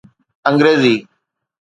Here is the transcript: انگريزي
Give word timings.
انگريزي 0.49 0.95